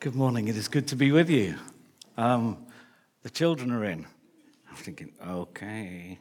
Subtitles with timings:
[0.00, 0.48] Good morning.
[0.48, 1.56] It is good to be with you.
[2.16, 2.64] Um,
[3.22, 4.06] the children are in.
[4.70, 6.18] I'm thinking, okay,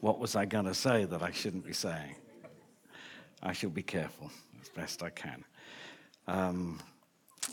[0.00, 2.14] what was I going to say that I shouldn't be saying?
[3.42, 4.30] I shall be careful
[4.62, 5.44] as best I can.
[6.26, 6.80] Um,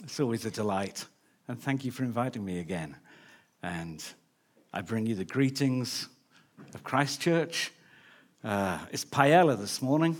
[0.02, 1.04] it's always a delight,
[1.48, 2.96] and thank you for inviting me again.
[3.62, 4.02] And
[4.72, 6.08] I bring you the greetings
[6.72, 7.72] of Christchurch.
[8.42, 10.16] Uh, it's paella this morning,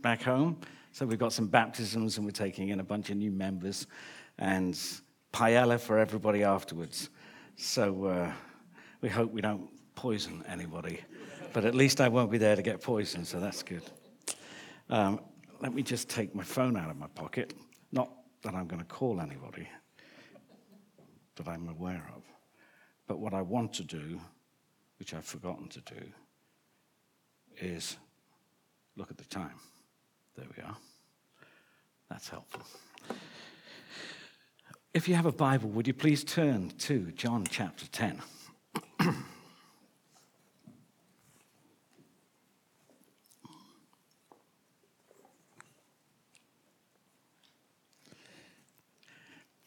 [0.00, 0.58] back home.
[0.92, 3.86] So we've got some baptisms and we're taking in a bunch of new members
[4.38, 4.78] and
[5.32, 7.10] paella for everybody afterwards.
[7.56, 8.32] So uh,
[9.00, 11.00] we hope we don't poison anybody.
[11.52, 13.82] But at least I won't be there to get poisoned, so that's good.
[14.90, 15.20] Um,
[15.60, 17.54] let me just take my phone out of my pocket.
[17.92, 18.10] Not
[18.42, 19.68] that I'm going to call anybody
[21.36, 22.22] that I'm aware of.
[23.06, 24.20] But what I want to do,
[24.98, 26.00] which I've forgotten to do,
[27.60, 27.96] is
[28.96, 29.58] look at the time.
[30.38, 30.76] There we are.
[32.08, 32.62] That's helpful.
[34.94, 38.22] If you have a Bible, would you please turn to John chapter 10?
[39.00, 39.16] and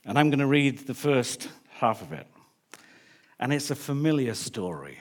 [0.06, 2.28] I'm going to read the first half of it.
[3.42, 5.00] And it's a familiar story,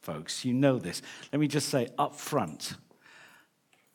[0.00, 0.44] folks.
[0.44, 1.00] You know this.
[1.32, 2.74] Let me just say up front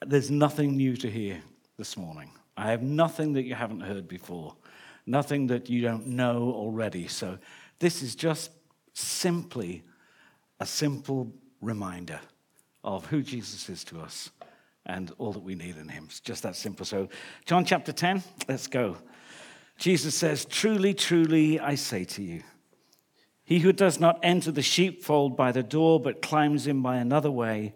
[0.05, 1.41] there's nothing new to hear
[1.77, 2.31] this morning.
[2.55, 4.55] I have nothing that you haven't heard before,
[5.05, 7.07] nothing that you don't know already.
[7.07, 7.37] So
[7.79, 8.51] this is just
[8.93, 9.83] simply
[10.59, 11.31] a simple
[11.61, 12.19] reminder
[12.83, 14.31] of who Jesus is to us
[14.85, 16.05] and all that we need in him.
[16.05, 16.85] It's just that simple.
[16.85, 17.09] So,
[17.45, 18.97] John chapter 10, let's go.
[19.77, 22.41] Jesus says, Truly, truly, I say to you,
[23.43, 27.31] he who does not enter the sheepfold by the door, but climbs in by another
[27.31, 27.75] way,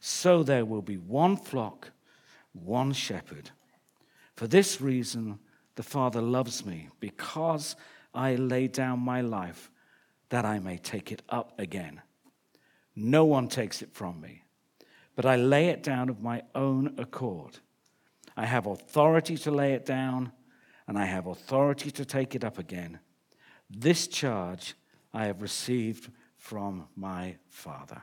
[0.00, 1.90] So there will be one flock,
[2.52, 3.50] one shepherd.
[4.36, 5.38] For this reason,
[5.74, 7.76] the Father loves me, because
[8.14, 9.70] I lay down my life
[10.28, 12.02] that I may take it up again.
[12.94, 14.42] No one takes it from me,
[15.14, 17.58] but I lay it down of my own accord.
[18.36, 20.32] I have authority to lay it down,
[20.86, 22.98] and I have authority to take it up again.
[23.70, 24.74] This charge
[25.12, 28.02] I have received from my Father.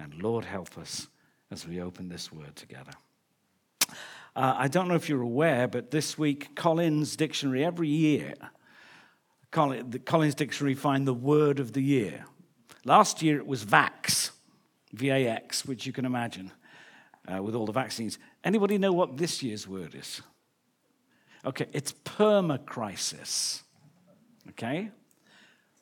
[0.00, 1.08] And Lord, help us
[1.50, 2.92] as we open this word together.
[4.34, 8.34] Uh, I don't know if you're aware, but this week, Collins Dictionary, every year,
[9.52, 12.24] the Collins Dictionary find the word of the year.
[12.84, 14.30] Last year it was VAX,
[14.92, 16.50] V A X, which you can imagine
[17.26, 18.18] uh, with all the vaccines.
[18.42, 20.22] Anybody know what this year's word is?
[21.44, 23.62] Okay, it's permacrisis.
[24.50, 24.90] Okay?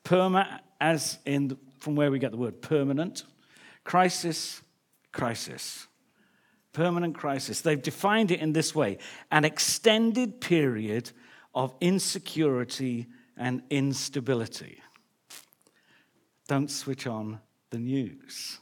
[0.04, 3.24] Perma, as in the, from where we get the word permanent.
[3.88, 4.60] Crisis,
[5.12, 5.86] crisis.
[6.74, 7.62] Permanent crisis.
[7.62, 8.98] They've defined it in this way
[9.30, 11.10] an extended period
[11.54, 13.06] of insecurity
[13.38, 14.82] and instability.
[16.48, 17.40] Don't switch on
[17.70, 18.58] the news.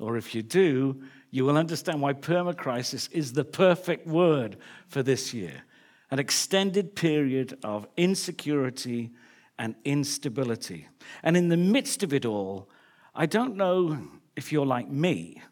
[0.00, 4.56] Or if you do, you will understand why permacrisis is the perfect word
[4.88, 5.64] for this year
[6.10, 9.10] an extended period of insecurity
[9.58, 10.88] and instability.
[11.22, 12.70] And in the midst of it all,
[13.14, 13.98] I don't know
[14.36, 15.42] if you're like me,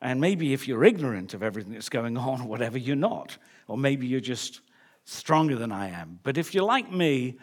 [0.00, 3.36] and maybe if you're ignorant of everything that's going on, whatever, you're not.
[3.66, 4.60] Or maybe you're just
[5.04, 6.20] stronger than I am.
[6.22, 7.38] But if you're like me,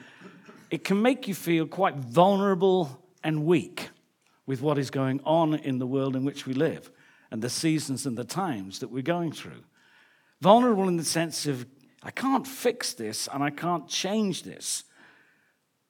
[0.70, 3.90] it can make you feel quite vulnerable and weak
[4.46, 6.92] with what is going on in the world in which we live
[7.32, 9.64] and the seasons and the times that we're going through.
[10.42, 11.66] Vulnerable in the sense of,
[12.04, 14.84] I can't fix this and I can't change this.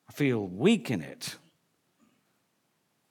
[0.09, 1.35] I feel weak in it,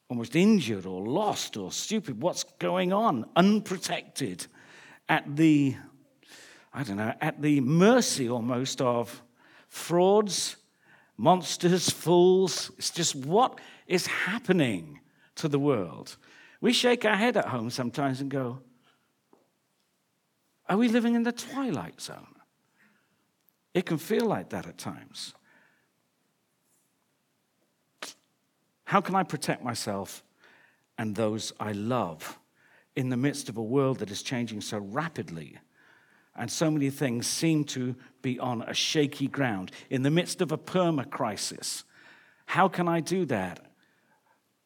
[0.09, 2.21] almost injured or lost or stupid.
[2.21, 3.27] What's going on?
[3.37, 4.47] Unprotected
[5.09, 5.77] at the,
[6.73, 9.23] I don't know, at the mercy almost of
[9.69, 10.57] frauds,
[11.17, 12.71] monsters, fools.
[12.79, 15.01] It's just what is happening
[15.37, 16.17] to the world.
[16.61, 18.61] We shake our head at home sometimes and go,
[20.69, 22.35] Are we living in the twilight zone?
[23.75, 25.35] It can feel like that at times.
[28.85, 30.23] How can I protect myself
[30.99, 32.39] and those I love
[32.97, 35.59] in the midst of a world that is changing so rapidly?
[36.37, 40.53] And so many things seem to be on a shaky ground in the midst of
[40.53, 41.85] a perma crisis.
[42.47, 43.61] How can I do that?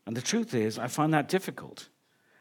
[0.06, 1.88] And the truth is, I find that difficult.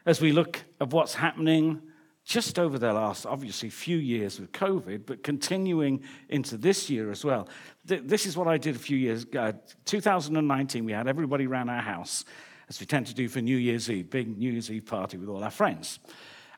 [0.06, 1.82] As we look at what's happening
[2.28, 7.24] just over the last, obviously, few years with COVID, but continuing into this year as
[7.24, 7.48] well.
[7.86, 9.54] This is what I did a few years ago.
[9.86, 12.26] 2019, we had everybody around our house,
[12.68, 15.30] as we tend to do for New Year's Eve, big New Year's Eve party with
[15.30, 16.00] all our friends.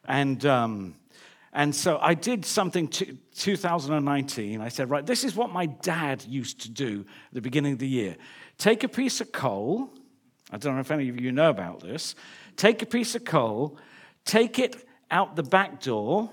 [0.06, 0.96] And, um,
[1.52, 4.60] and so I did something to 2019.
[4.60, 7.78] I said, right, this is what my dad used to do at the beginning of
[7.78, 8.16] the year.
[8.58, 9.88] Take a piece of coal,
[10.50, 12.16] I don't know if any of you know about this.
[12.56, 13.78] Take a piece of coal,
[14.24, 16.30] take it out the back door,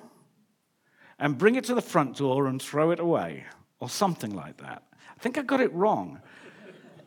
[1.20, 3.46] and bring it to the front door and throw it away,
[3.80, 4.84] or something like that.
[5.16, 6.22] I think I got it wrong.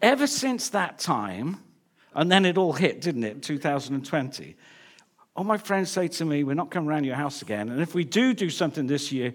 [0.03, 1.59] Ever since that time,
[2.15, 4.57] and then it all hit, didn't it, 2020?
[5.37, 7.69] All my friends say to me, We're not coming around your house again.
[7.69, 9.33] And if we do do something this year,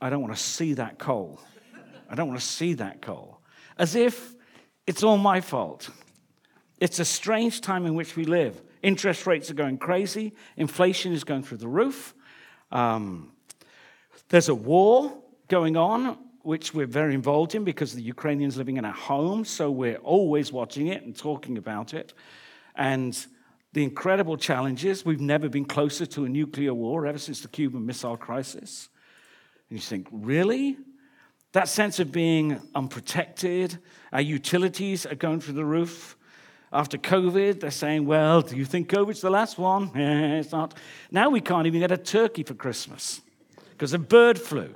[0.00, 1.40] I don't want to see that coal.
[2.08, 3.40] I don't want to see that coal.
[3.78, 4.34] As if
[4.86, 5.90] it's all my fault.
[6.80, 8.60] It's a strange time in which we live.
[8.82, 12.14] Interest rates are going crazy, inflation is going through the roof.
[12.72, 13.32] Um,
[14.28, 15.12] there's a war
[15.48, 19.70] going on, which we're very involved in because the Ukrainians living in our home, so
[19.70, 22.14] we're always watching it and talking about it.
[22.76, 23.14] And
[23.72, 25.04] the incredible challenges.
[25.04, 28.88] We've never been closer to a nuclear war ever since the Cuban Missile Crisis.
[29.68, 30.76] And you think, really?
[31.52, 33.78] That sense of being unprotected,
[34.12, 36.16] our utilities are going through the roof.
[36.72, 39.90] After COVID, they're saying, well, do you think COVID's the last one?
[39.94, 40.74] it's not.
[41.10, 43.20] Now we can't even get a turkey for Christmas
[43.72, 44.72] because of bird flu.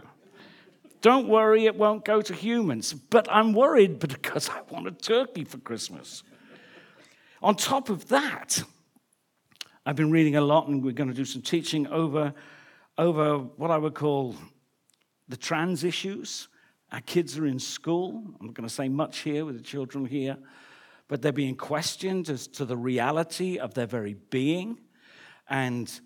[1.03, 2.95] Don't worry, it won't go to humans.
[2.95, 6.25] But I'm worried because I want a turkey for Christmas.
[7.43, 8.63] On top of that,
[9.87, 12.35] I've been reading a lot, and we're going to do some teaching over,
[12.99, 14.35] over what I would call
[15.29, 16.49] the trans issues.
[16.91, 18.25] Our kids are in school.
[18.41, 20.39] I'm not going to say much here with the children here
[21.15, 24.81] but they're being questioned as to the reality of their very being
[25.49, 26.01] and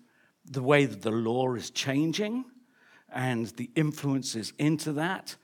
[0.45, 2.45] the way that the law is changing
[3.11, 5.35] and the influences into that.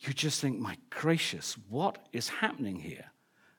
[0.00, 3.12] You just think, my gracious, what is happening here?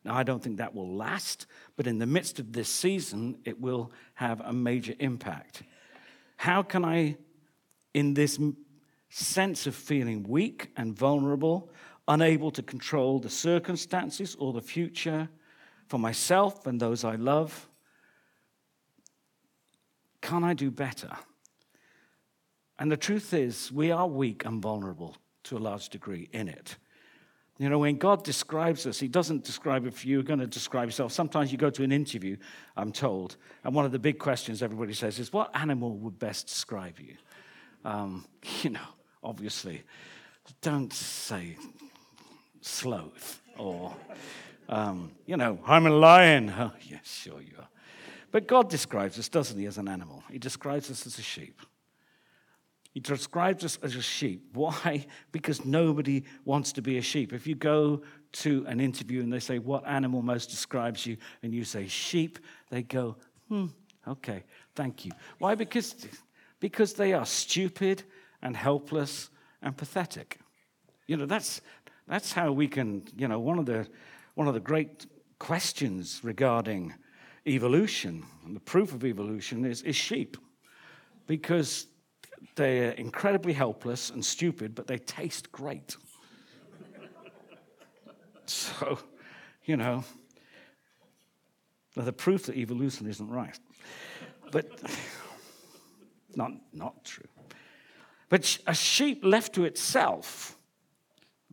[0.03, 1.45] Now, I don't think that will last,
[1.75, 5.61] but in the midst of this season, it will have a major impact.
[6.37, 7.17] How can I,
[7.93, 8.39] in this
[9.09, 11.69] sense of feeling weak and vulnerable,
[12.09, 15.29] unable to control the circumstances or the future
[15.87, 17.69] for myself and those I love?
[20.21, 21.11] Can I do better?
[22.77, 26.77] And the truth is, we are weak and vulnerable to a large degree in it.
[27.57, 31.11] You know, when God describes us, He doesn't describe if you're going to describe yourself.
[31.11, 32.37] Sometimes you go to an interview,
[32.77, 33.35] I'm told,
[33.65, 37.15] and one of the big questions everybody says is, What animal would best describe you?
[37.83, 38.25] Um,
[38.63, 38.87] you know,
[39.21, 39.83] obviously,
[40.61, 41.57] don't say
[42.61, 43.95] sloth or,
[44.67, 46.49] um, you know, I'm a lion.
[46.57, 47.67] Oh, yes, sure you are.
[48.31, 50.23] But God describes us, doesn't He, as an animal?
[50.31, 51.61] He describes us as a sheep.
[52.93, 54.49] He describes us as a sheep.
[54.53, 55.05] Why?
[55.31, 57.33] Because nobody wants to be a sheep.
[57.33, 58.01] If you go
[58.31, 61.17] to an interview and they say, What animal most describes you?
[61.43, 62.39] and you say, Sheep,
[62.69, 63.15] they go,
[63.47, 63.67] Hmm,
[64.07, 64.43] okay,
[64.75, 65.11] thank you.
[65.39, 65.55] Why?
[65.55, 65.95] Because,
[66.59, 68.03] because they are stupid
[68.41, 69.29] and helpless
[69.61, 70.39] and pathetic.
[71.07, 71.61] You know, that's,
[72.09, 73.87] that's how we can, you know, one of the,
[74.33, 75.05] one of the great
[75.37, 76.95] questions regarding
[77.47, 80.35] evolution and the proof of evolution is, is sheep.
[81.27, 81.85] Because
[82.55, 85.95] they're incredibly helpless and stupid, but they taste great.
[88.45, 88.97] so,
[89.65, 90.03] you know,
[91.95, 93.59] the proof that evolution isn't right.
[94.51, 94.81] But
[96.35, 97.27] not, not true.
[98.29, 100.58] But a sheep left to itself,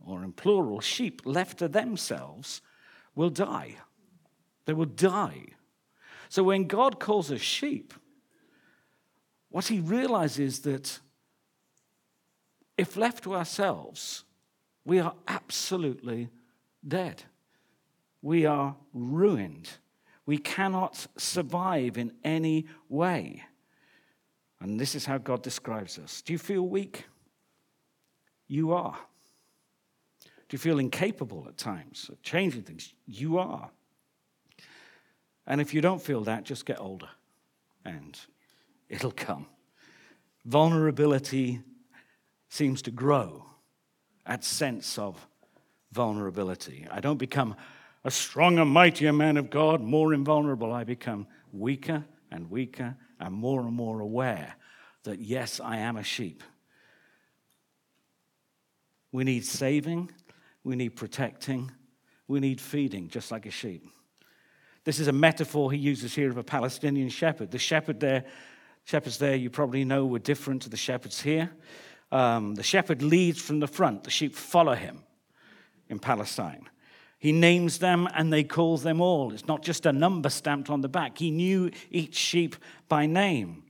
[0.07, 2.63] or in plural, sheep left to themselves,
[3.15, 3.75] will die.
[4.65, 5.47] They will die.
[6.29, 7.93] So when God calls us sheep,
[9.51, 11.01] what he realizes is that
[12.77, 14.25] if left to ourselves,
[14.85, 16.29] we are absolutely
[16.87, 17.23] dead.
[18.23, 19.71] We are ruined.
[20.27, 23.45] We cannot survive in any way.
[24.61, 26.23] And this is how God describes us.
[26.23, 27.07] Do you feel weak?
[28.49, 28.99] You are.
[30.49, 32.95] Do you feel incapable at times of changing things?
[33.07, 33.71] You are.
[35.47, 37.09] And if you don't feel that, just get older
[37.85, 38.19] and
[38.89, 39.47] it'll come.
[40.45, 41.61] Vulnerability
[42.49, 43.45] seems to grow
[44.25, 45.27] at sense of
[45.93, 46.87] vulnerability.
[46.91, 47.57] I don't become
[48.05, 50.73] a stronger, mightier man of God, more invulnerable.
[50.73, 54.55] I become weaker and weaker and more and more aware
[55.05, 56.43] that, yes, I am a sheep.
[59.11, 60.11] We need saving,
[60.67, 61.71] we need protecting,
[62.27, 63.89] we need feeding, just like a sheep.
[64.83, 67.53] This is a metaphor he uses here of a Palestinian shepherd.
[67.53, 68.25] The shepherd there,
[68.83, 71.53] shepherds there, you probably know, were different to the shepherds here.
[72.11, 75.05] Um, the shepherd leads from the front, the sheep follow him
[75.89, 76.69] in Palestine.
[77.21, 79.33] He names them and they call them all.
[79.33, 81.19] It's not just a number stamped on the back.
[81.19, 82.57] He knew each sheep
[82.89, 83.63] by name.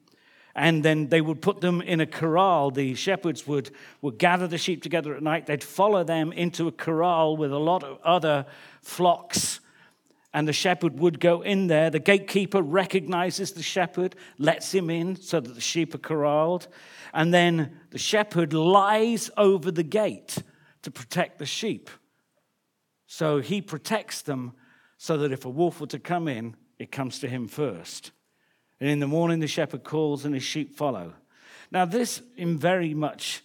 [0.56, 2.72] And then they would put them in a corral.
[2.72, 3.70] The shepherds would,
[4.00, 5.46] would gather the sheep together at night.
[5.46, 8.46] They'd follow them into a corral with a lot of other
[8.80, 9.60] flocks
[10.36, 11.88] and the shepherd would go in there.
[11.88, 16.68] The gatekeeper recognizes the shepherd, lets him in so that the sheep are corralled.
[17.14, 20.42] And then the shepherd lies over the gate
[20.82, 21.88] to protect the sheep.
[23.06, 24.52] So he protects them
[24.98, 28.10] so that if a wolf were to come in, it comes to him first.
[28.80, 31.14] And in the morning, the shepherd calls and his sheep follow.
[31.71, 33.42] Now, this, in very much,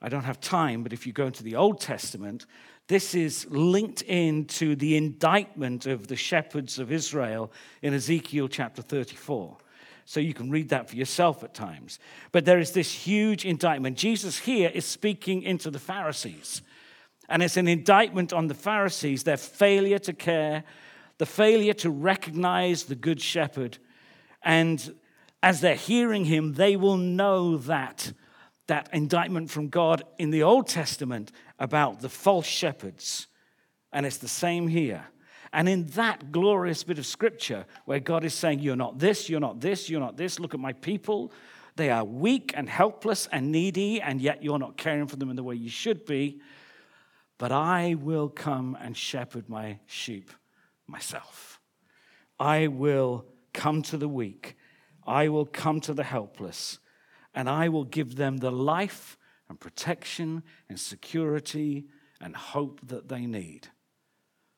[0.00, 2.46] I don't have time, but if you go into the Old Testament,
[2.88, 9.56] this is linked into the indictment of the shepherds of Israel in Ezekiel chapter 34.
[10.04, 11.98] So you can read that for yourself at times.
[12.32, 13.96] But there is this huge indictment.
[13.96, 16.62] Jesus here is speaking into the Pharisees.
[17.28, 20.64] And it's an indictment on the Pharisees, their failure to care,
[21.18, 23.78] the failure to recognize the good shepherd.
[24.44, 24.94] And
[25.42, 28.12] as they're hearing him, they will know that
[28.68, 33.26] that indictment from God in the Old Testament about the false shepherds.
[33.92, 35.04] And it's the same here.
[35.52, 39.40] And in that glorious bit of scripture where God is saying, You're not this, you're
[39.40, 41.32] not this, you're not this, look at my people.
[41.76, 45.36] They are weak and helpless and needy, and yet you're not caring for them in
[45.36, 46.40] the way you should be.
[47.38, 50.30] But I will come and shepherd my sheep
[50.86, 51.60] myself.
[52.38, 54.56] I will come to the weak.
[55.06, 56.78] I will come to the helpless
[57.34, 59.16] and I will give them the life
[59.48, 61.86] and protection and security
[62.20, 63.68] and hope that they need.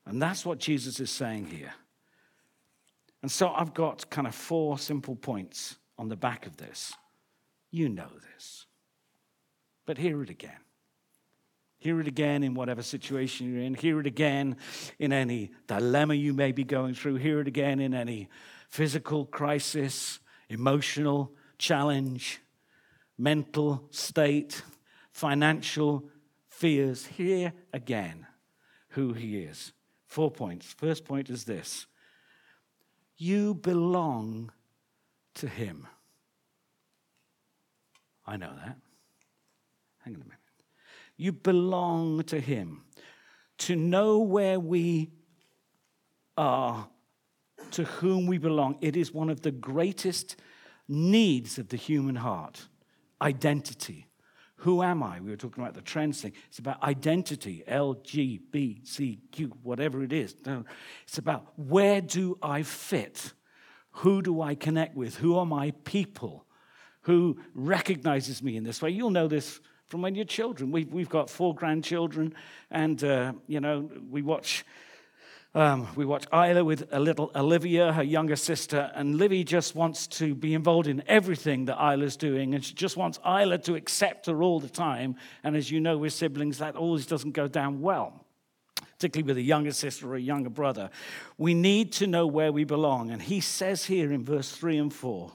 [0.06, 1.72] And that's what Jesus is saying here.
[3.22, 6.92] And so I've got kind of four simple points on the back of this.
[7.70, 8.66] You know this.
[9.86, 10.58] But hear it again.
[11.78, 13.74] Hear it again in whatever situation you're in.
[13.74, 14.56] Hear it again
[14.98, 17.16] in any dilemma you may be going through.
[17.16, 18.28] Hear it again in any
[18.74, 22.40] physical crisis, emotional challenge
[23.16, 24.62] mental state,
[25.12, 26.10] financial
[26.48, 27.06] fears.
[27.06, 28.26] Hear again
[28.88, 29.72] who he is.
[30.08, 30.72] Four points.
[30.72, 31.86] First point is this
[33.16, 34.50] you belong
[35.34, 35.86] to him.
[38.26, 38.76] I know that.
[40.04, 40.38] Hang on a minute.
[41.16, 42.82] You belong to him.
[43.58, 45.12] To know where we
[46.36, 46.88] are,
[47.74, 50.36] to whom we belong, it is one of the greatest
[50.88, 52.66] needs of the human heart
[53.20, 54.06] identity.
[54.58, 55.20] Who am I?
[55.20, 56.32] We were talking about the trends thing.
[56.48, 60.34] It's about identity, L, G, B, C, Q, whatever it is.
[61.02, 63.32] It's about where do I fit?
[63.98, 65.16] Who do I connect with?
[65.16, 66.46] Who are my people?
[67.02, 68.90] Who recognizes me in this way?
[68.90, 70.70] You'll know this from when you're children.
[70.70, 72.34] We've, we've got four grandchildren,
[72.70, 74.64] and, uh, you know, we watch
[75.56, 80.08] Um, we watch Isla with a little Olivia, her younger sister, and Livy just wants
[80.08, 84.26] to be involved in everything that Isla's doing, and she just wants Isla to accept
[84.26, 85.14] her all the time.
[85.44, 88.26] And as you know, with siblings, that always doesn't go down well,
[88.98, 90.90] particularly with a younger sister or a younger brother.
[91.38, 93.12] We need to know where we belong.
[93.12, 95.30] And he says here in verse 3 and 4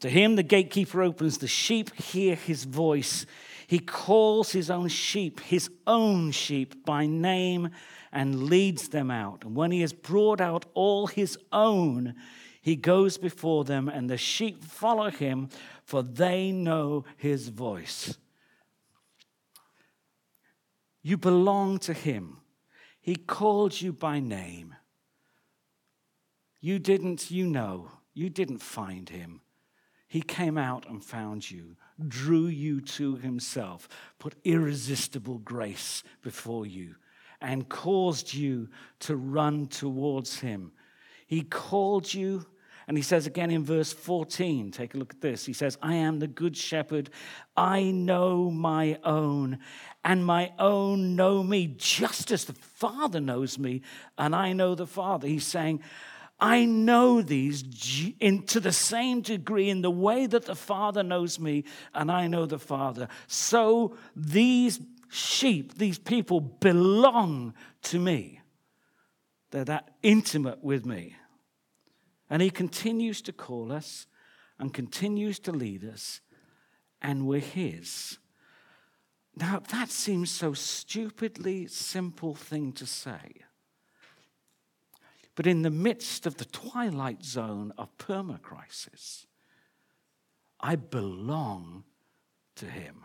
[0.00, 3.26] To him the gatekeeper opens, the sheep hear his voice.
[3.68, 7.70] He calls his own sheep, his own sheep, by name
[8.12, 9.44] and leads them out.
[9.44, 12.14] And when he has brought out all his own,
[12.62, 15.48] he goes before them, and the sheep follow him,
[15.84, 18.18] for they know his voice.
[21.02, 22.38] You belong to him.
[23.00, 24.74] He called you by name.
[26.60, 29.42] You didn't, you know, you didn't find him.
[30.08, 31.76] He came out and found you,
[32.08, 36.96] drew you to himself, put irresistible grace before you
[37.46, 40.72] and caused you to run towards him.
[41.28, 42.44] He called you,
[42.88, 45.46] and he says again in verse 14, take a look at this.
[45.46, 47.08] He says, I am the good shepherd.
[47.56, 49.60] I know my own,
[50.04, 53.82] and my own know me just as the Father knows me,
[54.18, 55.28] and I know the Father.
[55.28, 55.82] He's saying,
[56.40, 61.40] I know these in, to the same degree in the way that the Father knows
[61.40, 63.08] me and I know the Father.
[63.26, 68.40] So these sheep, these people belong to me.
[69.50, 71.16] They're that intimate with me.
[72.28, 74.06] And he continues to call us
[74.58, 76.20] and continues to lead us,
[77.00, 78.18] and we're his.
[79.36, 83.42] Now, that seems so stupidly simple thing to say.
[85.34, 89.26] But in the midst of the twilight zone of permacrisis,
[90.58, 91.84] I belong
[92.56, 93.04] to him.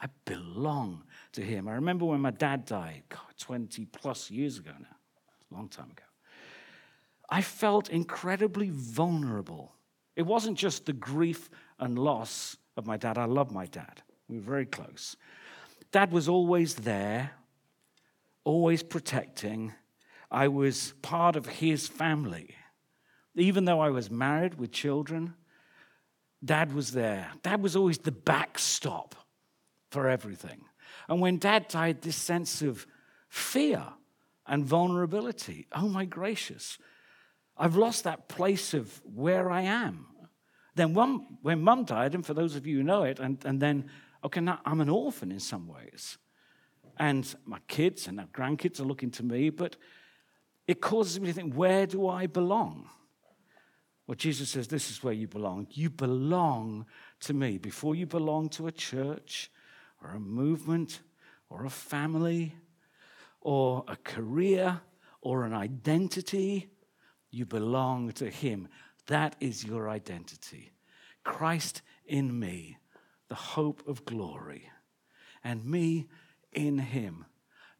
[0.00, 1.68] I belong to him.
[1.68, 4.96] I remember when my dad died, God, 20 plus years ago now,
[5.50, 6.02] a long time ago.
[7.28, 9.72] I felt incredibly vulnerable.
[10.14, 13.18] It wasn't just the grief and loss of my dad.
[13.18, 14.02] I love my dad.
[14.28, 15.16] We were very close.
[15.92, 17.32] Dad was always there,
[18.44, 19.72] always protecting.
[20.30, 22.54] I was part of his family.
[23.34, 25.34] Even though I was married with children,
[26.44, 27.30] dad was there.
[27.42, 29.14] Dad was always the backstop
[29.90, 30.64] for everything.
[31.08, 32.86] And when dad died, this sense of
[33.28, 33.84] fear
[34.46, 36.78] and vulnerability oh my gracious,
[37.56, 40.06] I've lost that place of where I am.
[40.74, 43.60] Then when, when mum died, and for those of you who know it, and, and
[43.60, 43.90] then,
[44.22, 46.18] okay, now I'm an orphan in some ways.
[46.98, 49.76] And my kids and our grandkids are looking to me, but
[50.66, 52.90] it causes me to think, where do I belong?
[54.06, 55.66] Well, Jesus says, this is where you belong.
[55.70, 56.86] You belong
[57.20, 57.56] to me.
[57.58, 59.50] Before you belong to a church,
[60.06, 61.00] or a movement
[61.48, 62.54] or a family
[63.40, 64.80] or a career
[65.20, 66.68] or an identity.
[67.30, 68.68] You belong to Him.
[69.06, 70.72] That is your identity.
[71.24, 72.78] Christ in me,
[73.28, 74.70] the hope of glory,
[75.42, 76.06] and me
[76.52, 77.24] in Him,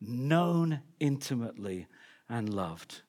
[0.00, 1.86] known intimately
[2.28, 3.02] and loved.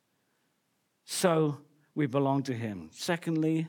[1.06, 1.58] So
[1.96, 2.90] we belong to Him.
[2.94, 3.68] Secondly,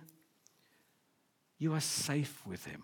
[1.59, 2.83] you are safe with Him.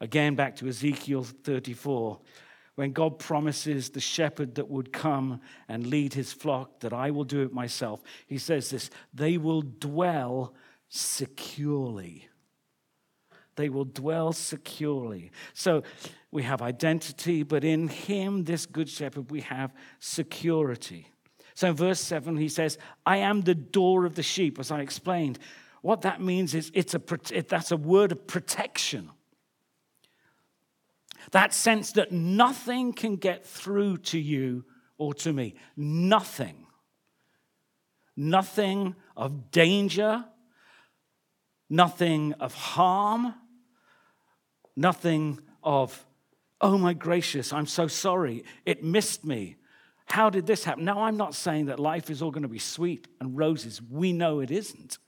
[0.00, 2.20] Again, back to Ezekiel 34,
[2.76, 7.24] when God promises the shepherd that would come and lead his flock, that I will
[7.24, 10.54] do it myself, he says this they will dwell
[10.88, 12.28] securely.
[13.56, 15.32] They will dwell securely.
[15.52, 15.82] So
[16.30, 21.08] we have identity, but in him, this good shepherd, we have security.
[21.54, 24.80] So in verse 7, he says, I am the door of the sheep, as I
[24.80, 25.40] explained.
[25.82, 27.02] What that means is it's a,
[27.48, 29.10] that's a word of protection.
[31.32, 34.64] That sense that nothing can get through to you
[34.96, 35.54] or to me.
[35.76, 36.66] Nothing.
[38.16, 40.24] Nothing of danger,
[41.70, 43.34] nothing of harm,
[44.74, 46.04] nothing of,
[46.60, 49.56] oh my gracious, I'm so sorry, it missed me.
[50.06, 50.84] How did this happen?
[50.84, 53.80] Now, I'm not saying that life is all going to be sweet and roses.
[53.82, 54.98] We know it isn't.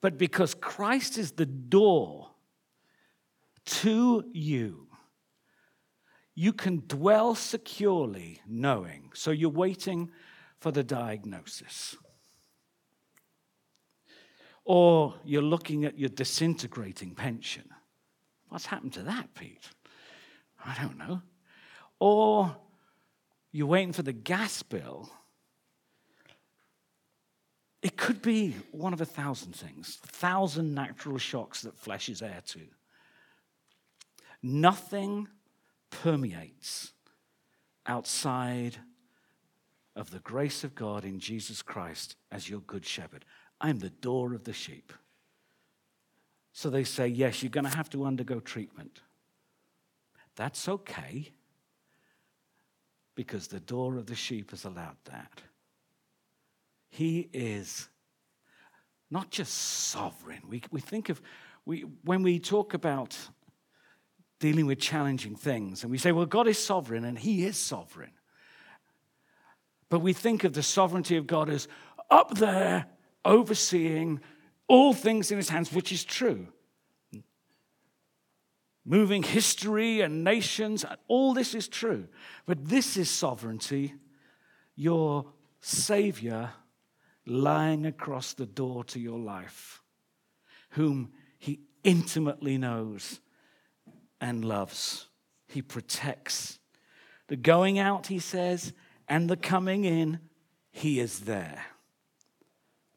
[0.00, 2.30] But because Christ is the door
[3.66, 4.83] to you,
[6.34, 9.10] you can dwell securely knowing.
[9.14, 10.10] So you're waiting
[10.58, 11.96] for the diagnosis.
[14.64, 17.64] Or you're looking at your disintegrating pension.
[18.48, 19.68] What's happened to that, Pete?
[20.64, 21.22] I don't know.
[21.98, 22.56] Or
[23.52, 25.10] you're waiting for the gas bill.
[27.82, 32.22] It could be one of a thousand things, a thousand natural shocks that flesh is
[32.22, 32.60] heir to.
[34.42, 35.28] Nothing
[36.02, 36.92] permeates
[37.86, 38.76] outside
[39.96, 43.24] of the grace of God in Jesus Christ as your good shepherd.
[43.60, 44.92] I'm the door of the sheep.
[46.52, 49.00] So they say, yes, you're going to have to undergo treatment.
[50.36, 51.32] That's okay
[53.14, 55.42] because the door of the sheep has allowed that.
[56.90, 57.88] He is
[59.10, 60.42] not just sovereign.
[60.48, 61.22] We, we think of,
[61.64, 63.16] we, when we talk about
[64.44, 68.10] dealing with challenging things, and we say, well, God is sovereign, and He is sovereign.
[69.88, 71.66] But we think of the sovereignty of God as
[72.10, 72.84] up there,
[73.24, 74.20] overseeing
[74.68, 76.48] all things in His hands, which is true.
[78.84, 82.06] Moving history and nations, all this is true.
[82.44, 83.94] But this is sovereignty.
[84.76, 85.24] Your
[85.62, 86.50] Savior
[87.24, 89.82] lying across the door to your life,
[90.72, 93.20] whom He intimately knows
[94.24, 95.08] and loves.
[95.48, 96.58] He protects.
[97.28, 98.72] The going out, He says,
[99.06, 100.18] and the coming in,
[100.72, 101.62] He is there.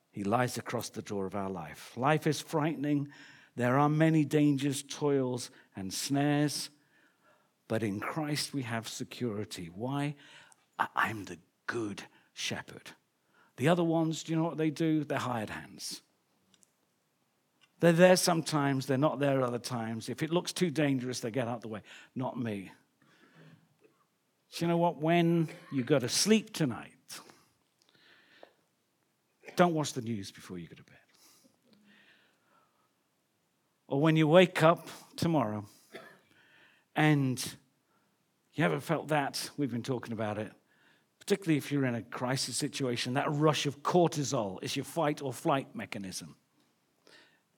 [0.09, 1.91] He lies across the door of our life.
[1.97, 3.09] Life is frightening.
[3.57, 6.69] There are many dangers, toils, and snares,
[7.67, 9.69] but in Christ we have security.
[9.75, 10.15] Why?
[10.95, 12.91] I'm the good shepherd.
[13.57, 15.03] The other ones, do you know what they do?
[15.03, 16.01] They're hired hands.
[17.79, 20.09] They're there sometimes, they're not there other times.
[20.09, 21.81] If it looks too dangerous, they get out the way.
[22.15, 22.71] Not me.
[24.57, 24.99] You know what?
[24.99, 26.93] When you go to sleep tonight,
[29.55, 30.95] don't watch the news before you go to bed.
[33.87, 35.65] Or when you wake up tomorrow
[36.95, 37.43] and
[38.53, 40.51] you haven't felt that, we've been talking about it,
[41.19, 45.31] particularly if you're in a crisis situation, that rush of cortisol is your fight or
[45.31, 46.35] flight mechanism.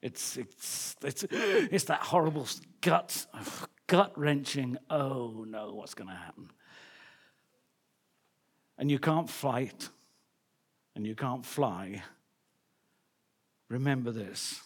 [0.02, 2.48] It's, it's, it's, it's that horrible
[2.82, 3.26] gut,
[3.88, 6.50] gut wrenching, oh no, what's going to happen?
[8.78, 9.90] And you can't fight
[10.96, 12.02] and you can't fly.
[13.68, 14.62] Remember this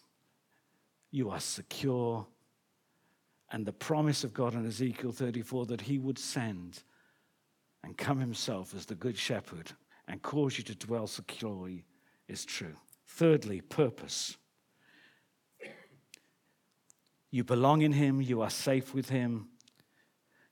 [1.14, 2.26] you are secure.
[3.52, 6.82] And the promise of God in Ezekiel 34 that he would send
[7.84, 9.72] and come himself as the good shepherd
[10.08, 11.86] and cause you to dwell securely
[12.28, 12.76] is true.
[13.06, 14.38] Thirdly, purpose.
[17.34, 19.48] You belong in him, you are safe with him,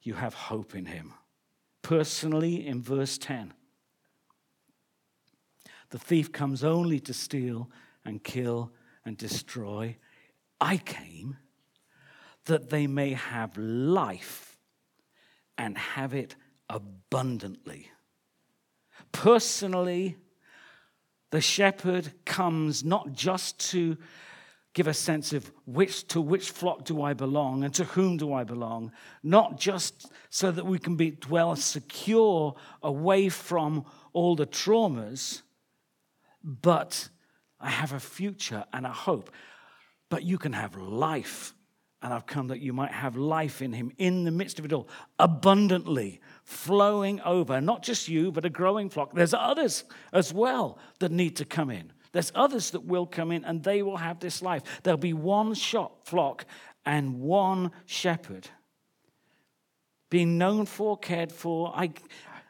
[0.02, 1.13] you have hope in him.
[1.84, 3.54] Personally, in verse 10,
[5.91, 7.70] the thief comes only to steal
[8.04, 8.72] and kill
[9.06, 9.96] and destroy.
[10.60, 11.38] I came
[12.46, 14.58] that they may have life
[15.60, 16.36] and have it
[16.67, 17.91] abundantly.
[19.12, 20.17] Personally,
[21.30, 23.98] the shepherd comes not just to
[24.74, 28.34] give a sense of which to which flock do I belong and to whom do
[28.34, 34.48] I belong, not just so that we can be dwell secure away from all the
[34.48, 35.42] traumas,
[36.44, 37.10] but
[37.60, 39.30] I have a future and a hope.
[40.10, 41.54] But you can have life
[42.02, 44.74] and I've come that you might have life in him in the midst of it
[44.74, 44.88] all,
[45.20, 49.14] abundantly flowing over, not just you, but a growing flock.
[49.14, 51.94] There's others as well that need to come in.
[52.12, 54.63] There's others that will come in and they will have this life.
[54.84, 56.45] There'll be one shot flock
[56.86, 58.47] and one shepherd.
[60.10, 61.71] Being known for, cared for.
[61.74, 61.91] I,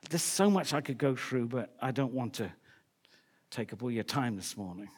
[0.10, 2.52] there's so much I could go through, but I don't want to
[3.52, 4.90] take up all your time this morning.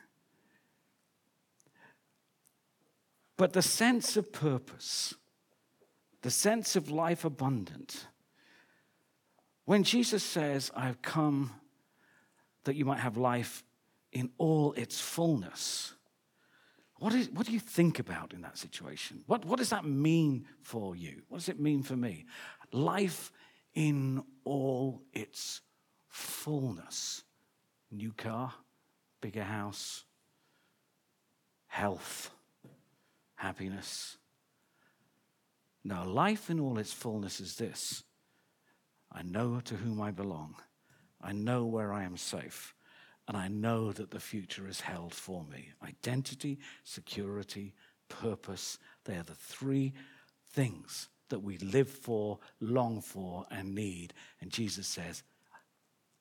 [3.36, 5.16] But the sense of purpose,
[6.22, 8.08] the sense of life abundant,
[9.66, 11.52] when Jesus says, I've come
[12.64, 13.64] that you might have life
[14.14, 15.94] in all its fullness,
[17.00, 19.24] what, is, what do you think about in that situation?
[19.28, 21.24] What, what does that mean for you?
[21.28, 22.26] What does it mean for me?
[22.72, 23.32] Life
[23.74, 25.62] in all its
[26.08, 27.24] fullness.
[27.92, 28.54] New car,
[29.20, 30.06] bigger house,
[31.68, 32.32] health
[33.36, 34.18] happiness.
[35.84, 38.04] Now, life in all its fullness is this
[39.12, 40.56] I know to whom I belong,
[41.22, 42.73] I know where I am safe,
[43.28, 45.70] and I know that the future is held for me.
[45.82, 47.74] Identity, security,
[48.10, 49.94] purpose, they are the three
[50.52, 54.14] things that we live for, long for, and need.
[54.42, 55.24] And Jesus says,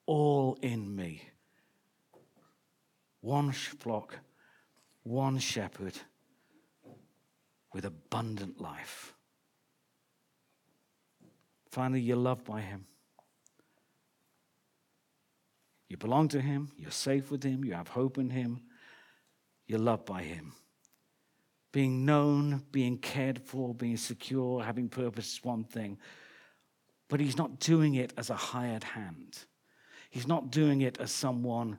[0.06, 1.22] All in me.
[3.20, 4.18] One flock,
[5.02, 5.94] one shepherd
[7.72, 9.14] with abundant life.
[11.70, 12.86] Finally, you're loved by Him.
[15.92, 18.62] You belong to Him, you're safe with Him, you have hope in Him,
[19.66, 20.54] you're loved by Him.
[21.70, 25.98] Being known, being cared for, being secure, having purpose is one thing.
[27.10, 29.40] But he's not doing it as a hired hand.
[30.08, 31.76] He's not doing it as someone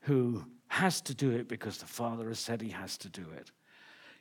[0.00, 3.50] who has to do it because the Father has said he has to do it.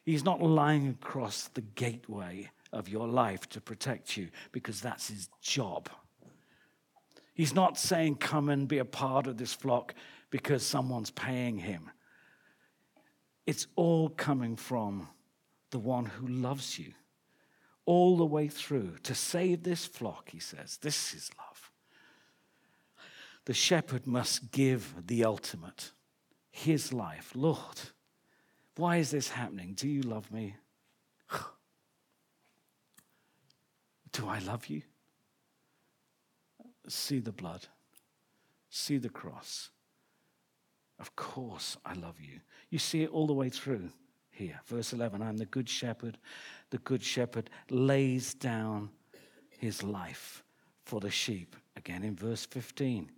[0.05, 5.27] He's not lying across the gateway of your life to protect you because that's his
[5.41, 5.89] job.
[7.33, 9.95] He's not saying, Come and be a part of this flock
[10.29, 11.89] because someone's paying him.
[13.45, 15.07] It's all coming from
[15.71, 16.93] the one who loves you
[17.85, 20.77] all the way through to save this flock, he says.
[20.77, 21.71] This is love.
[23.45, 25.91] The shepherd must give the ultimate,
[26.49, 27.33] his life.
[27.35, 27.81] Lord,
[28.77, 29.73] why is this happening?
[29.73, 30.55] Do you love me?
[34.13, 34.83] Do I love you?
[36.87, 37.67] See the blood,
[38.69, 39.69] see the cross.
[40.99, 42.39] Of course, I love you.
[42.69, 43.89] You see it all the way through
[44.31, 44.59] here.
[44.65, 46.17] Verse 11 I'm the good shepherd.
[46.69, 48.89] The good shepherd lays down
[49.49, 50.43] his life
[50.85, 51.55] for the sheep.
[51.75, 53.09] Again in verse 15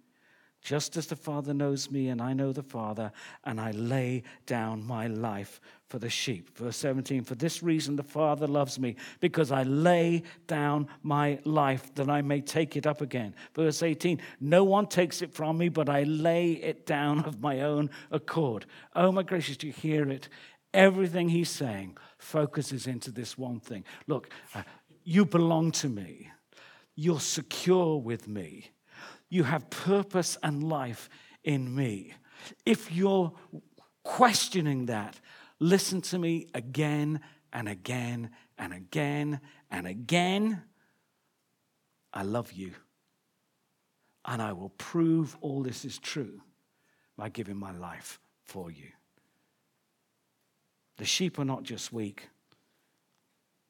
[0.66, 3.12] just as the Father knows me and I know the Father,
[3.44, 6.58] and I lay down my life for the sheep.
[6.58, 11.94] Verse 17, for this reason the Father loves me, because I lay down my life
[11.94, 13.36] that I may take it up again.
[13.54, 17.62] Verse 18, no one takes it from me, but I lay it down of my
[17.62, 18.66] own accord.
[18.96, 20.30] Oh my gracious, do you hear it?
[20.74, 23.84] Everything he's saying focuses into this one thing.
[24.08, 24.64] Look, uh,
[25.04, 26.32] you belong to me.
[26.96, 28.72] You're secure with me
[29.30, 31.10] you have purpose and life
[31.44, 32.14] in me.
[32.66, 33.34] If you're
[34.04, 35.20] questioning that,
[35.60, 39.40] listen to me again and again and again
[39.72, 40.64] and again.
[42.14, 42.74] I love you.
[44.26, 46.42] And I will prove all this is true
[47.18, 48.90] by giving my life for you.
[50.98, 52.30] The sheep are not just weak.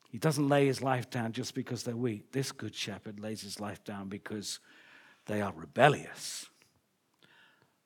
[0.09, 2.31] He doesn't lay his life down just because they're weak.
[2.31, 4.59] This good shepherd lays his life down because
[5.25, 6.49] they are rebellious.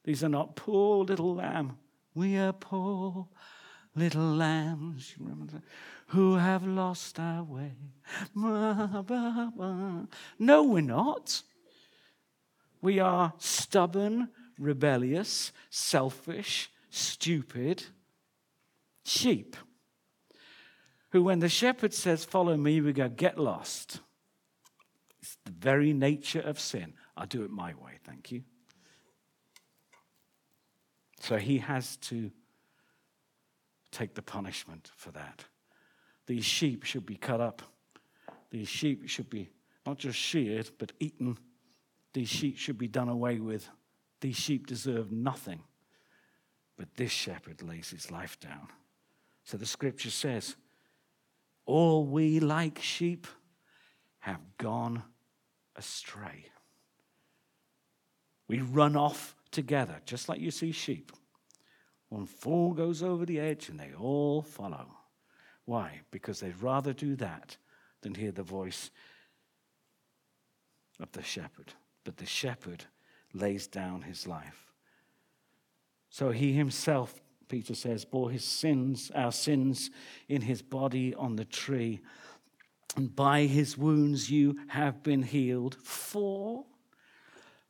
[0.04, 1.78] These are not poor little lamb.
[2.14, 3.28] We are poor
[3.96, 5.16] little lambs?
[6.08, 7.74] Who have lost our way.
[10.40, 11.44] No, we're not.
[12.82, 17.84] We are stubborn, rebellious, selfish, stupid
[19.04, 19.56] sheep.
[21.12, 24.00] Who, when the shepherd says, Follow me, we go, Get lost.
[25.22, 26.94] It's the very nature of sin.
[27.20, 28.44] I'll do it my way, thank you.
[31.20, 32.32] So he has to
[33.92, 35.44] take the punishment for that.
[36.28, 37.62] These sheep should be cut up.
[38.52, 39.50] These sheep should be
[39.86, 41.38] not just sheared, but eaten.
[42.14, 43.68] These sheep should be done away with.
[44.22, 45.62] These sheep deserve nothing.
[46.78, 48.70] But this shepherd lays his life down.
[49.44, 50.56] So the scripture says,
[51.66, 53.28] All we like sheep
[54.20, 55.04] have gone
[55.76, 56.46] astray.
[58.50, 61.14] We run off together, just like you see sheep.
[62.10, 64.88] One fool goes over the edge and they all follow.
[65.66, 66.02] Why?
[66.10, 67.56] Because they'd rather do that
[68.02, 68.90] than hear the voice
[71.00, 71.74] of the shepherd.
[72.04, 72.86] But the shepherd
[73.34, 74.74] lays down his life.
[76.10, 79.92] So he himself, Peter says, bore his sins, our sins,
[80.28, 82.00] in his body on the tree.
[82.96, 85.78] And by his wounds you have been healed.
[85.84, 86.66] For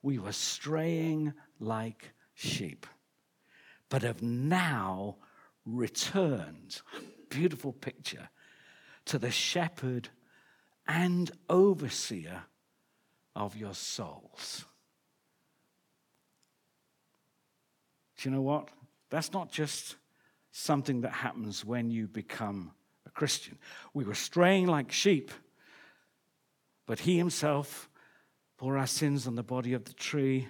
[0.01, 2.85] we were straying like sheep,
[3.89, 5.17] but have now
[5.65, 6.81] returned.
[7.29, 8.29] Beautiful picture
[9.05, 10.09] to the shepherd
[10.87, 12.43] and overseer
[13.35, 14.65] of your souls.
[18.17, 18.69] Do you know what?
[19.09, 19.95] That's not just
[20.51, 22.71] something that happens when you become
[23.05, 23.57] a Christian.
[23.93, 25.31] We were straying like sheep,
[26.85, 27.88] but he himself
[28.59, 30.47] bore our sins on the body of the tree.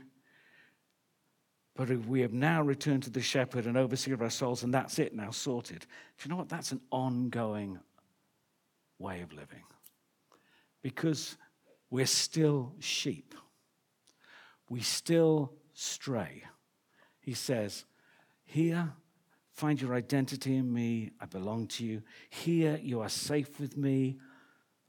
[1.76, 5.00] But we have now returned to the shepherd and overseer of our souls, and that's
[5.00, 5.82] it now sorted.
[5.82, 5.88] Do
[6.24, 6.50] you know what?
[6.50, 7.80] That's an ongoing
[8.98, 9.64] way of living.
[10.82, 11.38] Because
[11.90, 13.34] we're still sheep.
[14.70, 16.44] We still stray.
[17.22, 17.86] He says,
[18.44, 18.92] Here,
[19.54, 21.12] find your identity in me.
[21.22, 22.02] I belong to you.
[22.30, 24.18] Here, you are safe with me.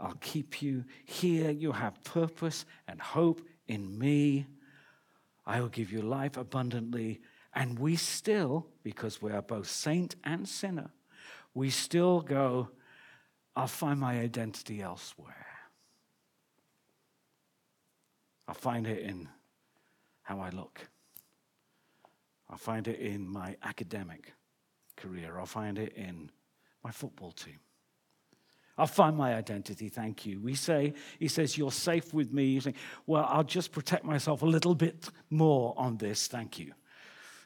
[0.01, 0.85] I'll keep you.
[1.05, 4.47] Here you have purpose and hope in me.
[5.45, 7.21] I will give you life abundantly.
[7.55, 10.91] And we still, because we are both saint and sinner,
[11.53, 12.71] we still go,
[13.55, 15.47] I'll find my identity elsewhere.
[18.49, 19.29] I'll find it in
[20.23, 20.89] how I look.
[22.49, 24.33] I'll find it in my academic
[24.97, 25.39] career.
[25.39, 26.31] I'll find it in
[26.83, 27.59] my football team.
[28.81, 30.41] I'll find my identity, thank you.
[30.41, 32.47] We say, he says, You're safe with me.
[32.47, 32.75] You say,
[33.07, 36.73] Well, I'll just protect myself a little bit more on this, thank you.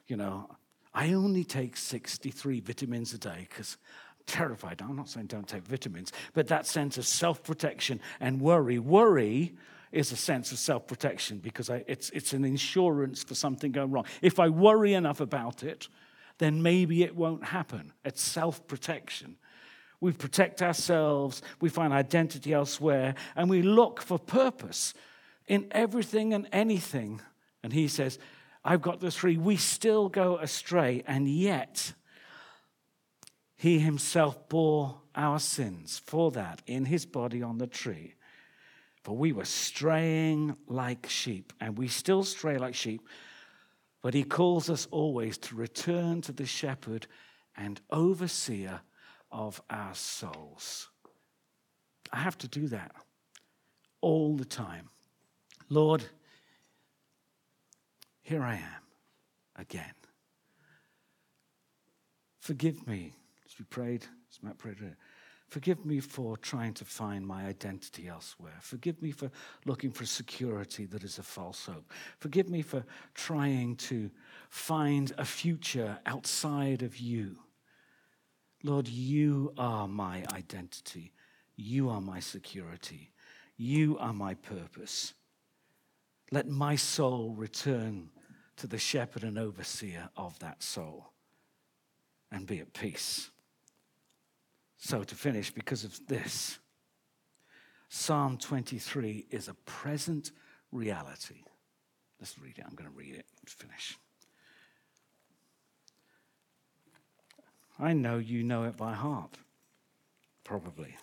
[0.07, 0.49] You know,
[0.95, 3.79] I only take 63 vitamins a day because
[4.17, 4.81] I'm terrified.
[4.81, 8.79] I'm not saying don't take vitamins, but that sense of self protection and worry.
[8.79, 9.57] Worry
[9.91, 13.91] is a sense of self protection because I, it's, it's an insurance for something going
[13.91, 14.07] wrong.
[14.23, 15.89] If I worry enough about it,
[16.39, 17.93] then maybe it won't happen.
[18.05, 19.37] It's self protection.
[20.05, 24.93] We protect ourselves, we find identity elsewhere, and we look for purpose
[25.47, 27.23] in everything and anything.
[27.63, 28.19] And he says,
[28.63, 29.39] I've got the three.
[29.39, 31.95] We still go astray, and yet
[33.57, 38.13] he himself bore our sins for that in his body on the tree.
[39.05, 43.09] For we were straying like sheep, and we still stray like sheep.
[44.03, 47.07] But he calls us always to return to the shepherd
[47.57, 48.83] and overseer
[49.35, 50.89] of our souls.
[52.13, 52.93] I have to do that
[54.01, 54.89] all the time.
[55.69, 56.05] Lord,
[58.23, 58.83] here I am
[59.57, 59.93] again.
[62.39, 63.13] Forgive me,
[63.45, 64.77] as we prayed, as Matt prayed,
[65.49, 68.59] forgive me for trying to find my identity elsewhere.
[68.61, 69.31] Forgive me for
[69.65, 71.91] looking for security that is a false hope.
[72.19, 74.11] Forgive me for trying to
[74.49, 77.37] find a future outside of you.
[78.65, 81.13] Lord, you are my identity.
[81.55, 83.13] You are my security.
[83.59, 85.13] You are my purpose.
[86.33, 88.09] Let my soul return
[88.57, 91.13] to the shepherd and overseer of that soul
[92.33, 93.31] and be at peace.
[94.79, 96.59] So, to finish, because of this,
[97.91, 100.33] Psalm 23 is a present
[100.73, 101.43] reality.
[102.19, 102.65] Let's read it.
[102.67, 103.99] I'm going to read it and finish.
[107.79, 109.37] I know you know it by heart.
[110.45, 110.97] Probably.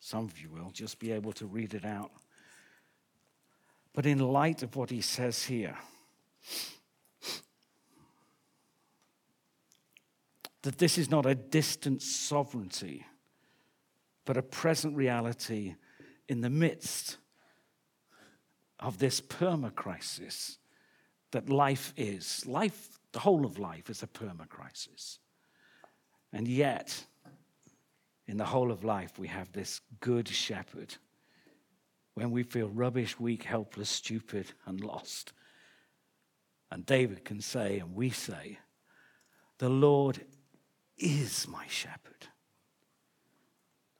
[0.00, 2.10] Some of you will just be able to read it out.
[3.92, 5.76] But in light of what he says here,
[10.62, 13.04] that this is not a distant sovereignty,
[14.24, 15.74] but a present reality
[16.28, 17.16] in the midst
[18.78, 20.58] of this perma crisis
[21.32, 22.46] that life is.
[22.46, 25.18] Life, the whole of life, is a perma crisis.
[26.32, 27.06] And yet,
[28.26, 30.94] in the whole of life, we have this good shepherd.
[32.14, 35.32] When we feel rubbish, weak, helpless, stupid, and lost.
[36.70, 38.58] And David can say, and we say,
[39.58, 40.20] The Lord
[40.98, 42.26] is my shepherd.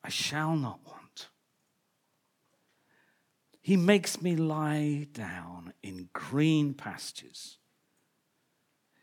[0.05, 1.29] I shall not want.
[3.61, 7.59] He makes me lie down in green pastures.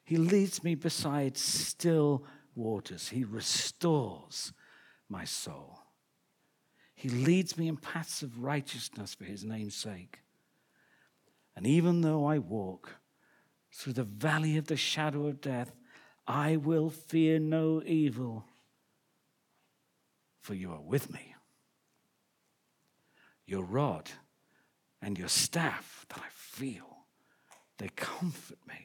[0.03, 3.09] He leads me beside still waters.
[3.09, 4.53] He restores
[5.09, 5.79] my soul.
[6.95, 10.19] He leads me in paths of righteousness for his name's sake.
[11.55, 12.95] And even though I walk
[13.71, 15.71] through the valley of the shadow of death,
[16.27, 18.45] I will fear no evil,
[20.41, 21.35] for you are with me.
[23.45, 24.09] Your rod
[25.01, 27.05] and your staff that I feel,
[27.77, 28.85] they comfort me.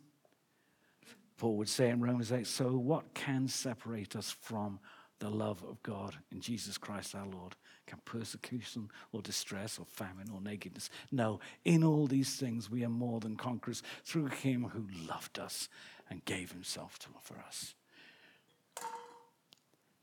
[1.41, 4.79] Paul would say in Romans 8 So, what can separate us from
[5.17, 7.55] the love of God in Jesus Christ our Lord?
[7.87, 10.91] Can persecution or distress or famine or nakedness?
[11.11, 15.67] No, in all these things we are more than conquerors through him who loved us
[16.11, 17.73] and gave himself to, for us.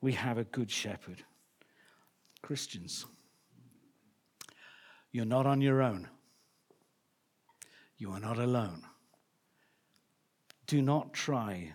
[0.01, 1.22] We have a good shepherd.
[2.42, 3.07] Christians,
[5.12, 6.09] you're not on your own.
[7.96, 8.83] You are not alone
[10.68, 11.72] do not try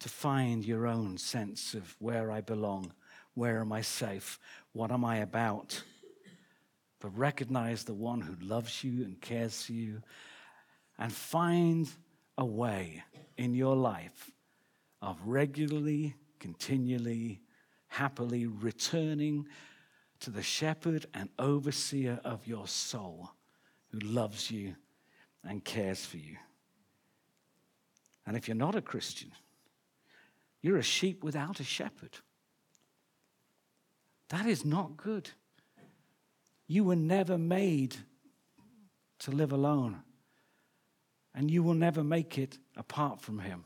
[0.00, 2.92] to find your own sense of where I belong,
[3.34, 4.40] where am I safe,
[4.72, 5.80] what am I about,
[7.00, 10.02] but recognize the one who loves you and cares for you,
[10.98, 11.88] and find
[12.36, 13.04] a way
[13.36, 14.32] in your life
[15.00, 17.40] of regularly, continually,
[17.86, 19.46] happily returning
[20.18, 23.30] to the shepherd and overseer of your soul
[23.92, 24.74] who loves you
[25.44, 26.36] and cares for you.
[28.26, 29.32] And if you're not a Christian,
[30.60, 32.18] you're a sheep without a shepherd.
[34.28, 35.30] That is not good.
[36.66, 37.96] You were never made
[39.20, 40.02] to live alone,
[41.34, 43.64] and you will never make it apart from Him.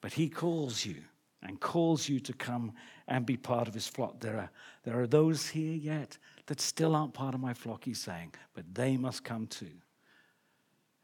[0.00, 0.96] But He calls you
[1.42, 2.72] and calls you to come
[3.06, 4.20] and be part of His flock.
[4.20, 4.50] There are,
[4.82, 8.74] there are those here yet that still aren't part of my flock, He's saying, but
[8.74, 9.70] they must come too.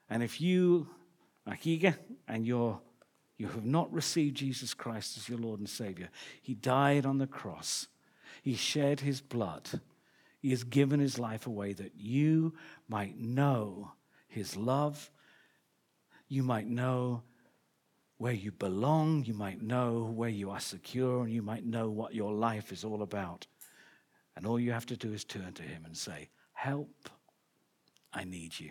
[0.08, 0.88] And if you
[1.64, 2.80] eager and you're,
[3.36, 6.08] you have not received Jesus Christ as your Lord and Savior,
[6.42, 7.86] He died on the cross,
[8.42, 9.80] He shed His blood,
[10.40, 12.54] He has given His life away that you
[12.88, 13.92] might know
[14.28, 15.10] His love,
[16.28, 17.22] you might know
[18.18, 22.14] where you belong, you might know where you are secure, and you might know what
[22.14, 23.46] your life is all about.
[24.36, 27.10] And all you have to do is turn to Him and say, Help,
[28.12, 28.70] I need you.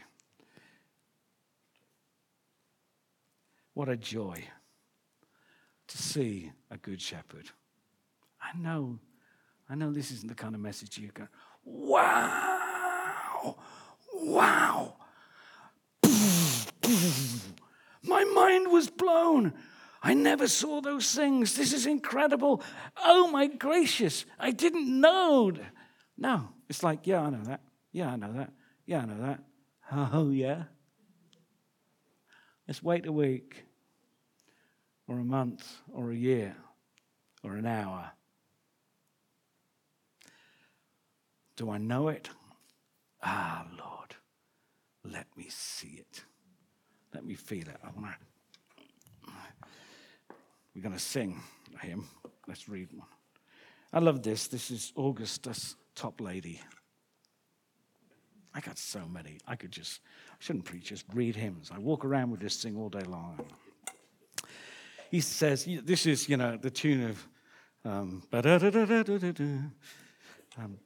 [3.75, 4.43] What a joy
[5.87, 7.51] to see a good shepherd.
[8.41, 8.99] I know,
[9.69, 11.27] I know this isn't the kind of message you go,
[11.65, 13.57] wow,
[14.13, 14.95] wow.
[18.03, 19.53] My mind was blown.
[20.01, 21.55] I never saw those things.
[21.55, 22.63] This is incredible.
[23.03, 25.51] Oh my gracious, I didn't know.
[26.17, 27.59] No, it's like, yeah, I know that.
[27.91, 28.53] Yeah, I know that.
[28.85, 29.39] Yeah, I know that.
[30.13, 30.63] Oh, yeah.
[32.67, 33.64] Let's wait a week,
[35.07, 36.55] or a month, or a year,
[37.43, 38.11] or an hour.
[41.55, 42.29] Do I know it?
[43.23, 44.15] Ah, Lord,
[45.03, 46.23] let me see it.
[47.13, 47.77] Let me feel it.
[47.83, 49.31] I want to.
[50.75, 51.41] We're going to sing
[51.73, 52.07] a hymn.
[52.47, 53.07] Let's read one.
[53.93, 54.47] I love this.
[54.47, 56.59] This is Augustus Toplady.
[58.53, 59.39] I got so many.
[59.47, 60.01] I could just,
[60.31, 61.71] I shouldn't preach, just read hymns.
[61.73, 63.39] I walk around with this thing all day long.
[65.11, 67.27] He says, this is, you know, the tune of,
[67.83, 68.23] um,
[70.57, 70.79] um,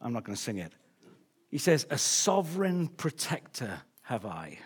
[0.00, 0.72] I'm not going to sing it.
[1.50, 4.58] He says, A sovereign protector have I,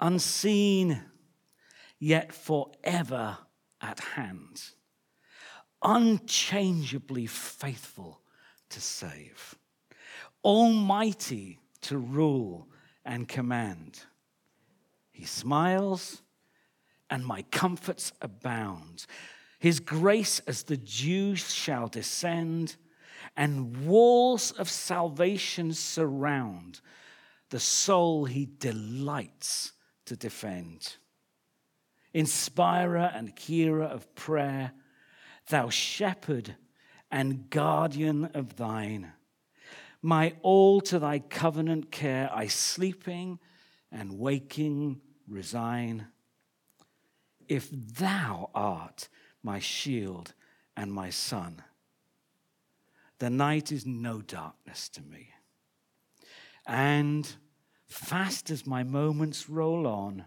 [0.00, 1.02] unseen,
[1.98, 3.38] yet forever
[3.80, 4.62] at hand,
[5.82, 8.20] unchangeably faithful
[8.70, 9.56] to save
[10.44, 12.68] almighty to rule
[13.04, 14.00] and command.
[15.12, 16.21] He smiles,
[17.12, 19.06] and my comforts abound.
[19.58, 22.74] His grace as the dew shall descend,
[23.36, 26.80] and walls of salvation surround
[27.50, 29.72] the soul he delights
[30.06, 30.96] to defend.
[32.12, 34.72] Inspirer and hearer of prayer,
[35.48, 36.56] thou shepherd
[37.10, 39.12] and guardian of thine
[40.02, 43.38] my all to thy covenant care, I sleeping
[43.92, 46.08] and waking resign.
[47.48, 49.08] If thou art
[49.42, 50.34] my shield
[50.76, 51.62] and my sun,
[53.18, 55.30] the night is no darkness to me.
[56.66, 57.28] And
[57.86, 60.24] fast as my moments roll on,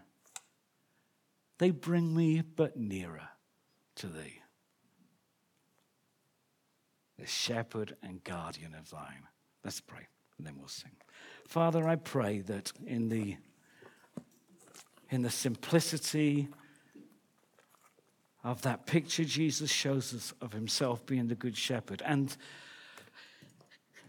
[1.58, 3.28] they bring me but nearer
[3.96, 4.40] to thee,
[7.18, 9.26] the shepherd and guardian of thine.
[9.64, 10.06] Let's pray,
[10.36, 10.92] and then we'll sing.
[11.48, 13.36] Father, I pray that in the,
[15.10, 16.48] in the simplicity
[18.46, 22.36] of that picture Jesus shows us of himself being the good shepherd, and,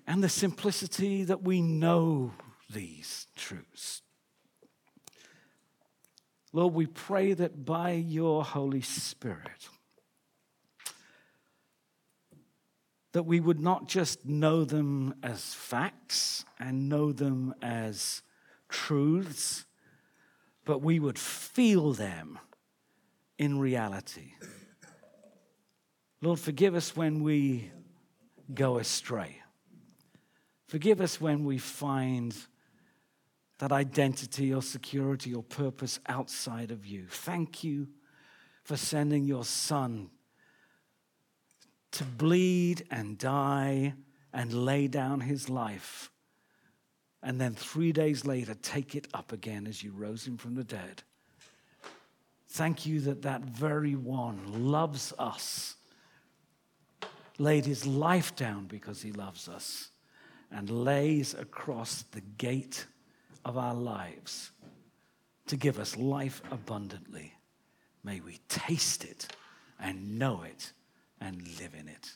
[0.05, 2.33] and the simplicity that we know
[2.69, 4.03] these truths.
[6.53, 9.69] Lord, we pray that by your Holy Spirit,
[13.13, 18.21] that we would not just know them as facts and know them as
[18.69, 19.65] truths,
[20.63, 22.37] but we would feel them
[23.37, 24.33] in reality.
[26.21, 27.71] Lord, forgive us when we
[28.53, 29.41] go astray.
[30.67, 32.35] Forgive us when we find
[33.59, 37.05] that identity or security or purpose outside of you.
[37.09, 37.87] Thank you
[38.63, 40.09] for sending your Son
[41.91, 43.93] to bleed and die
[44.33, 46.11] and lay down his life,
[47.23, 50.63] and then three days later take it up again as you rose him from the
[50.63, 51.03] dead.
[52.57, 55.75] Thank you that that very one loves us,
[57.37, 59.91] laid his life down because he loves us,
[60.51, 62.87] and lays across the gate
[63.45, 64.49] of our lives
[65.45, 67.31] to give us life abundantly.
[68.03, 69.27] May we taste it
[69.79, 70.71] and know it
[71.21, 72.11] and live in it.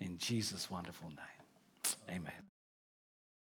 [0.00, 1.94] In Jesus' wonderful name.
[2.10, 2.47] Amen.